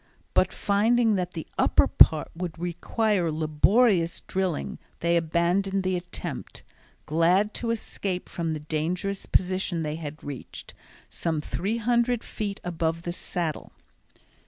[0.33, 6.63] But finding that the upper part would require laborious drilling, they abandoned the attempt,
[7.05, 10.73] glad to escape from the dangerous position they had reached,
[11.07, 13.73] some 300 feet above the Saddle.